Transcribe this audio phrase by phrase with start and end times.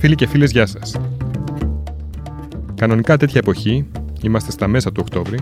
[0.00, 0.96] Φίλοι και φίλες, γεια σας.
[2.74, 3.86] Κανονικά τέτοια εποχή,
[4.20, 5.38] είμαστε στα μέσα του Οκτώβρη,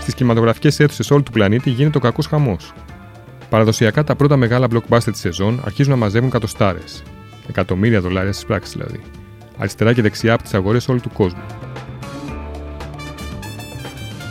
[0.00, 2.72] στις κινηματογραφικές αίθουσες όλου του πλανήτη γίνεται ο κακός χαμός.
[3.48, 6.78] Παραδοσιακά τα πρώτα μεγάλα blockbuster της σεζόν αρχίζουν να μαζεύουν κατοστάρε.
[7.48, 9.00] Εκατομμύρια δολάρια στις πράξεις δηλαδή.
[9.56, 11.42] Αριστερά και δεξιά από τις αγορές όλου του κόσμου.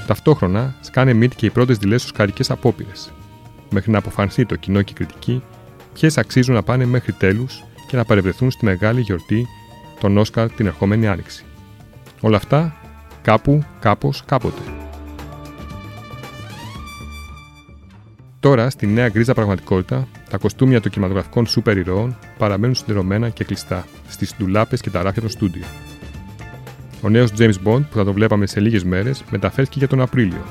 [0.07, 3.11] Ταυτόχρονα σκάνε μύτη και οι πρώτες δειλές οσκαρικέ απόπειρες,
[3.69, 5.43] μέχρι να αποφανθεί το κοινό και η κριτική
[5.93, 9.47] ποιες αξίζουν να πάνε μέχρι τέλους και να παρευρεθούν στη μεγάλη γιορτή
[9.99, 11.43] των Όσκαρ την ερχόμενη άνοιξη.
[12.21, 12.75] Όλα αυτά
[13.21, 14.61] κάπου, κάπως, κάποτε.
[18.39, 23.85] Τώρα, στη νέα γκρίζα πραγματικότητα, τα κοστούμια των κινηματογραφικών σούπερ ηρώων παραμένουν συνδεδεμένα και κλειστά
[24.07, 25.63] στις ντουλάπες και τα ράφια των στούντιο.
[27.01, 30.43] Ο νέος James Bond, που θα το βλέπαμε σε λίγες μέρες, μεταφέρθηκε για τον Απρίλιο.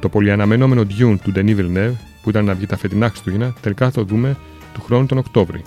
[0.00, 3.92] Το πολυαναμενόμενο Dune του Denis Villeneuve, που ήταν να βγει τα φετινά Χριστούγεννα, τελικά θα
[3.92, 4.36] το δούμε
[4.74, 5.62] του χρόνου τον Οκτώβρη.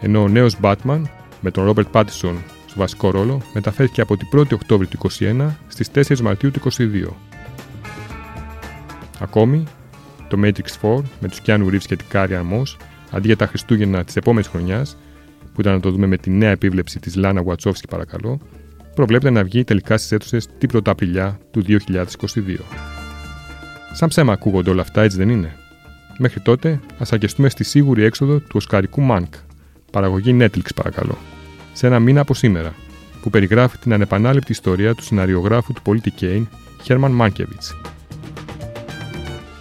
[0.00, 1.02] Ενώ ο νέος Batman,
[1.40, 2.34] με τον Robert Pattinson
[2.66, 7.06] στο βασικό ρόλο, μεταφέρθηκε από την 1η Οκτώβρη του 2021 στις 4 Μαρτίου του 2022.
[9.18, 9.64] Ακόμη,
[10.28, 12.76] το Matrix 4 με τους Keanu Reeves και την Κάρια Moss,
[13.10, 14.96] αντί για τα Χριστούγεννα της επόμενης χρονιάς,
[15.54, 18.40] που ήταν να το δούμε με τη νέα επίβλεψη της Λάνα Wachowski παρακαλώ,
[18.94, 21.76] προβλέπεται να βγει τελικά στις αίθουσες την Πρωταπριλιά του 2022.
[23.92, 25.56] Σαν ψέμα ακούγονται όλα αυτά, έτσι δεν είναι;
[26.18, 29.34] Μέχρι τότε, ας αρκεστούμε στη σίγουρη έξοδο του Οσκαρικού Μάνκ,
[29.90, 31.18] παραγωγή Netflix παρακαλώ,
[31.72, 32.74] σε ένα μήνα από σήμερα,
[33.22, 36.48] που περιγράφει την ανεπανάληπτη ιστορία του σιναριογράφου του πολίτη Κέιν,
[36.82, 37.76] Χέρμαν Μάνκεβιτς.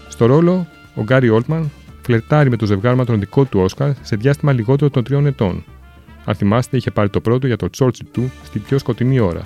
[0.08, 1.72] Στο ρόλο, ο Γκάρι Όλτμαν
[2.02, 5.64] φλερτάρει με το ζευγάρμα τον δικό του Όσκαρ σε διάστημα λιγότερο των τριών ετών,
[6.26, 9.42] αν θυμάστε, είχε πάρει το πρώτο για το Churchill του στην πιο σκοτεινή ώρα.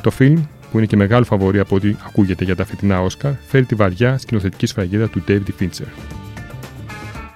[0.00, 3.64] Το φιλμ, που είναι και μεγάλο φαβορή από ό,τι ακούγεται για τα φετινά Όσκαρ, φέρει
[3.64, 5.88] τη βαριά σκηνοθετική σφραγίδα του David Fincher.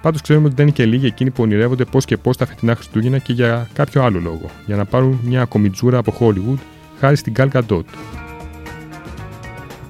[0.02, 2.74] Πάντως ξέρουμε ότι δεν είναι και λίγοι εκείνοι που ονειρεύονται πώς και πώς τα φετινά
[2.74, 6.58] Χριστούγεννα και για κάποιο άλλο λόγο, για να πάρουν μια κομιτζούρα από Hollywood
[6.98, 7.84] χάρη στην Gal Gadot.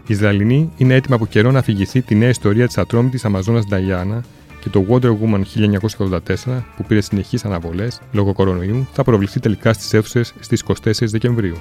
[0.07, 4.25] Η Ισραηλινή είναι έτοιμα από καιρό να αφηγηθεί τη νέα ιστορία της ατρόμητης Αμαζόνας Νταϊάννα
[4.61, 5.43] και το Wonder Woman
[6.47, 11.57] 1984, που πήρε συνεχείς αναβολές λόγω κορονοϊού, θα προβληθεί τελικά στις αίθουσες στις 24 Δεκεμβρίου.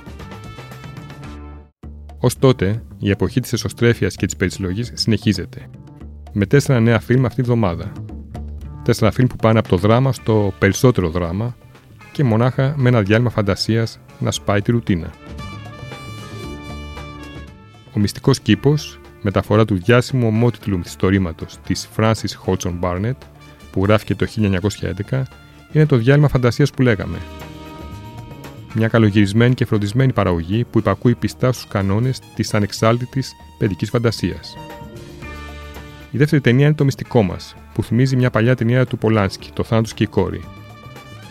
[2.19, 5.69] Ω τότε, η εποχή της εσωστρέφειας και της περισυλλογής συνεχίζεται.
[6.33, 7.91] Με τέσσερα νέα φιλμ αυτή τη βδομάδα.
[8.89, 11.55] Τέσσερα φιλμ που πάνε από το δράμα στο περισσότερο δράμα
[12.11, 15.09] και μονάχα με ένα διάλειμμα φαντασίας να σπάει τη ρουτίνα.
[17.95, 23.17] Ο μυστικός κήπος μεταφορά του διάσημου ομότιτλου μυθιστορήματος της Francis Hodgson Barnett,
[23.71, 25.23] που γράφηκε το 1911,
[25.71, 27.17] είναι το διάλειμμα φαντασίας που λέγαμε.
[28.73, 34.55] Μια καλογυρισμένη και φροντισμένη παραγωγή που υπακούει πιστά στους κανόνες της ανεξάρτητης παιδικής φαντασίας.
[36.11, 39.63] Η δεύτερη ταινία είναι το μυστικό μας, που θυμίζει μια παλιά ταινία του Πολάνσκι, Το
[39.63, 40.41] Θάνατος και η Κόρη.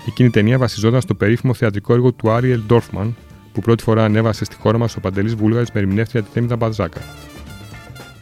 [0.06, 3.17] Εκείνη η ταινία βασιζόταν στο περίφημο θεατρικό έργο του Άριελ Ντόρφμαν,
[3.53, 7.00] που πρώτη φορά ανέβασε στη χώρα μας ο Παντελής Βούλγαρης με ερμηνεύτρια τη Θέμηδα Μπατζάκα.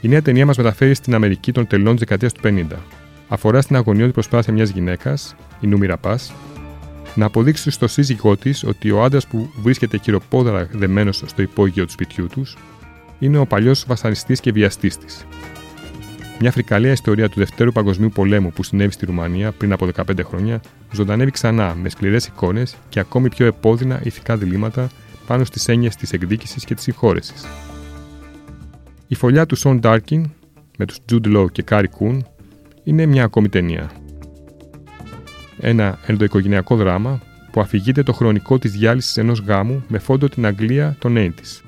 [0.01, 2.77] Η νέα ταινία μας μεταφέρει στην Αμερική των τελών της δεκαετίας του 50.
[3.29, 6.33] Αφορά στην αγωνιώδη προσπάθεια μιας γυναίκας, η Νούμιρα Πας,
[7.15, 11.93] να αποδείξει στο σύζυγό της ότι ο άντρας που βρίσκεται χειροπόδαρα δεμένος στο υπόγειο του
[11.93, 12.57] σπιτιού τους
[13.19, 15.27] είναι ο παλιός βασανιστής και βιαστής της.
[16.41, 20.61] Μια φρικαλαία ιστορία του Δευτέρου Παγκοσμίου Πολέμου που συνέβη στη Ρουμανία πριν από 15 χρόνια
[20.93, 24.89] ζωντανεύει ξανά με σκληρές εικόνες και ακόμη πιο επώδυνα ηθικά διλήμματα
[25.27, 27.47] πάνω στις έννοιες της εκδίκησης και της συγχώρεσης.
[29.07, 30.31] Η φωλιά του Σον Ντέρκιν
[30.79, 32.27] με τους Jude Law και Κάρι Κουν
[32.85, 33.91] είναι μια ακόμη ταινία.
[35.61, 37.21] Ένα ενδοοικογενειακό δράμα
[37.51, 41.63] που αφηγείται το χρονικό της διάλυσης ενός γάμου με φόντο την Αγγλία των 80's.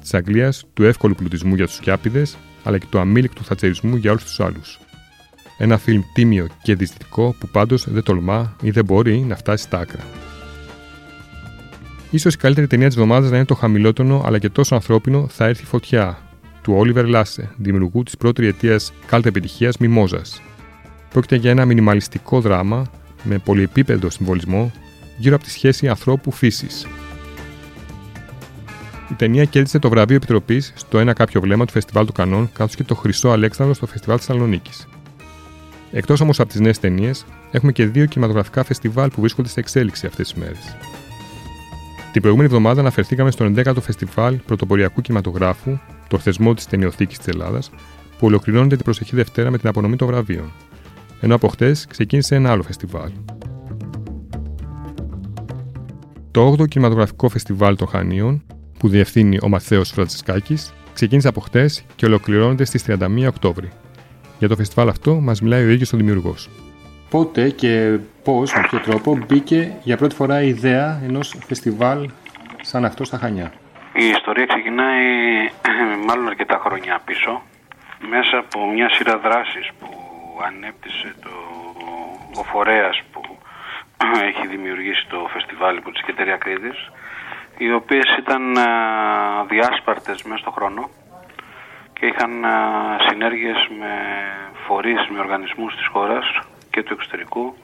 [0.00, 4.24] Της Αγγλίας του εύκολου πλουτισμού για τους γιάπηδες αλλά και του αμείλικτου θατσερισμού για όλους
[4.24, 4.78] τους άλλους.
[5.58, 9.78] Ένα φιλμ τίμιο και δυστυχικό που πάντως δεν τολμά ή δεν μπορεί να φτάσει στα
[9.78, 10.04] άκρα.
[12.10, 15.44] Ίσως η καλύτερη ταινία της εβδομάδας να είναι το χαμηλότερο αλλά και τόσο ανθρώπινο Θα
[15.44, 16.18] έρθει φωτιά
[16.62, 20.42] του Όλιβερ Λάσε, δημιουργού της πρώτη αιτίας κάλτα επιτυχία Μιμόζας.
[21.10, 22.90] Πρόκειται για ένα μινιμαλιστικό δράμα
[23.22, 24.72] με πολυεπίπεδο συμβολισμό
[25.18, 26.86] γύρω από τη σχέση ανθρώπου-φύσης.
[29.14, 32.74] Η ταινία κέρδισε το βραβείο Επιτροπής στο ένα κάποιο βλέμμα του Φεστιβάλ του Κανών, καθώς
[32.74, 34.88] και το Χρυσό Αλέξανδρο στο Φεστιβάλ Θεσσαλονίκης.
[35.90, 40.06] Εκτός όμως από τις νέες ταινίες, έχουμε και δύο κινηματογραφικά φεστιβάλ που βρίσκονται σε εξέλιξη
[40.06, 40.76] αυτές τις μέρες.
[42.12, 45.78] Την προηγούμενη εβδομάδα αναφερθήκαμε στο 11ο Φεστιβάλ Πρωτοποριακού Κινηματογράφου
[46.08, 47.70] το θεσμό της ταινιοθήκης της Ελλάδας,
[48.18, 50.52] που ολοκληρώνεται την προσεχή Δευτέρα με την απονομή των βραβείων.
[51.20, 53.10] Ενώ από χτες ξεκίνησε ένα άλλο φεστιβάλ.
[56.30, 58.42] Το 8ο Κινηματογραφικό Φεστιβάλ των Χανίων,
[58.84, 63.68] που διευθύνει ο Μαθαίος Φραντσισκάκης, ξεκίνησε από χτες και ολοκληρώνεται στις 31 Οκτώβρη.
[64.38, 66.50] Για το φεστιβάλ αυτό μας μιλάει ο ίδιος ο δημιουργός.
[67.10, 72.10] Πότε και πώς, με ποιο τρόπο μπήκε για πρώτη φορά η ιδέα ενός φεστιβάλ
[72.60, 73.52] σαν αυτό στα Χανιά.
[73.94, 75.04] Η ιστορία ξεκινάει
[76.06, 77.42] μάλλον αρκετά χρόνια πίσω
[78.10, 79.88] μέσα από μια σειρά δράσεις που
[80.46, 81.30] ανέπτυσε το,
[82.40, 83.20] ο φορέας που
[84.28, 86.78] έχει δημιουργήσει το φεστιβάλ υπό της Κετερία Κρήτης
[87.58, 88.56] οι οποίες ήταν
[89.48, 90.90] διάσπαρτες μέσα στον χρόνο
[91.92, 92.44] και είχαν
[93.08, 93.92] συνέργειες με
[94.66, 96.38] φορείς, με οργανισμούς της χώρας
[96.70, 97.54] και του εξωτερικού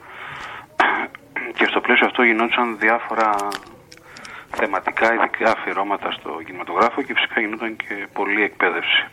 [1.57, 3.29] και στο πλαίσιο αυτό γινόντουσαν διάφορα
[4.51, 9.05] θεματικά ειδικά αφιερώματα στο κινηματογράφο και φυσικά γινόταν και πολλή εκπαίδευση.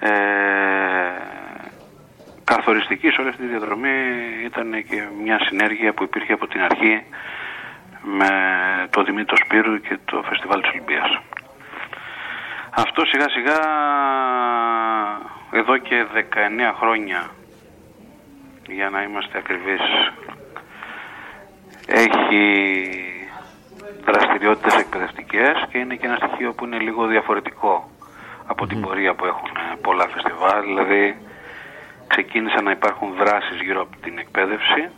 [0.00, 0.10] Ε,
[2.44, 3.98] καθοριστική σε όλη αυτή τη διαδρομή
[4.44, 7.02] ήταν και μια συνέργεια που υπήρχε από την αρχή
[8.02, 8.28] με
[8.90, 11.20] το Δημήτρη Σπύρου και το Φεστιβάλ της Ολυμπίας.
[12.70, 13.58] Αυτό σιγά σιγά
[15.50, 17.30] εδώ και 19 χρόνια
[18.66, 19.80] για να είμαστε ακριβείς
[21.86, 22.42] έχει
[24.04, 27.90] δραστηριότητες εκπαιδευτικές και είναι και ένα στοιχείο που είναι λίγο διαφορετικό
[28.46, 29.50] από την πορεία που έχουν
[29.82, 30.64] πολλά φεστιβάλ.
[30.64, 31.16] Δηλαδή
[32.06, 34.90] ξεκίνησαν να υπάρχουν δράσεις γύρω από την εκπαίδευση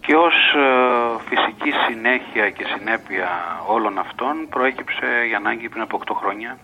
[0.00, 0.68] και ως ε,
[1.28, 3.28] φυσική συνέχεια και συνέπεια
[3.66, 6.58] όλων αυτών προέκυψε η ανάγκη πριν από 8 χρόνια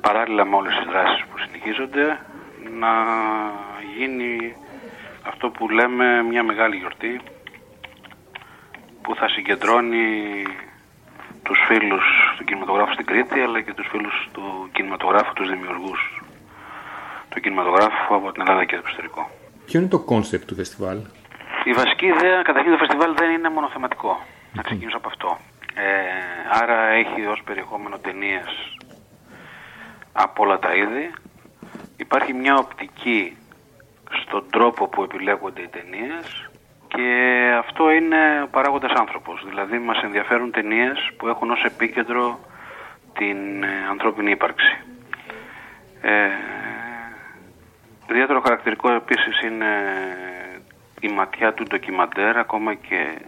[0.00, 2.18] παράλληλα με όλες τις δράσεις που συνεχίζονται
[2.78, 2.92] να
[3.96, 4.54] γίνει
[5.26, 7.20] αυτό που λέμε μια μεγάλη γιορτή
[9.02, 10.06] που θα συγκεντρώνει
[11.42, 12.04] τους φίλους
[12.36, 16.22] του κινηματογράφου στην Κρήτη αλλά και τους φίλους του κινηματογράφου, τους δημιουργούς
[17.28, 19.30] του κινηματογράφου από την Ελλάδα και το εξωτερικό.
[19.64, 20.98] Ποιο είναι το κόνσεπτ του φεστιβάλ;
[21.64, 24.20] Η βασική ιδέα, καταρχήν το φεστιβάλ δεν είναι μονοθεματικό.
[24.52, 25.38] Να ξεκινήσω από αυτό.
[25.74, 28.76] Ε, άρα έχει ως περιεχόμενο ταινίες
[30.12, 31.12] από όλα τα είδη.
[31.96, 33.36] Υπάρχει μια οπτική
[34.22, 36.50] στον τρόπο που επιλέγονται οι ταινίες
[36.88, 37.08] και
[37.58, 39.44] αυτό είναι ο παράγοντας άνθρωπος.
[39.48, 42.40] Δηλαδή μας ενδιαφέρουν ταινίες που έχουν ως επίκεντρο
[43.12, 44.78] την ε, ανθρώπινη ύπαρξη.
[46.00, 46.28] Ε,
[48.10, 49.66] ιδιαίτερο χαρακτηρικό επίσης είναι
[51.00, 53.18] η ματιά του ντοκιμαντέρ, ακόμα και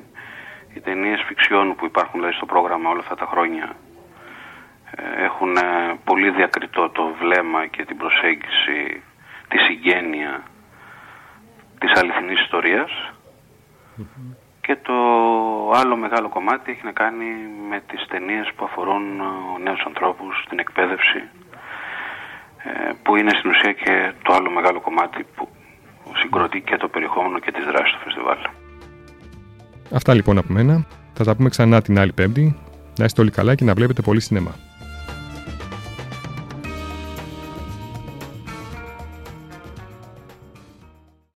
[0.75, 3.77] οι ταινίες φιξιών που υπάρχουν δηλαδή, στο πρόγραμμα όλα αυτά τα χρόνια
[4.91, 9.03] ε, έχουν ε, πολύ διακριτό το βλέμμα και την προσέγγιση,
[9.49, 10.43] τη συγγένεια
[11.79, 12.49] της αληθινής
[14.61, 14.95] και το
[15.71, 17.27] άλλο μεγάλο κομμάτι έχει να κάνει
[17.69, 21.23] με τις ταινίες που αφορούν ε, νέους ανθρώπους, την εκπαίδευση
[23.03, 25.49] που είναι στην ουσία και το άλλο μεγάλο κομμάτι που
[26.33, 28.37] συγκροτεί και το περιεχόμενο και τις δράσεις του φεστιβάλ.
[29.93, 30.87] Αυτά λοιπόν από μένα.
[31.13, 32.57] Θα τα πούμε ξανά την άλλη Πέμπτη.
[32.99, 34.55] Να είστε όλοι καλά και να βλέπετε πολύ σινεμά.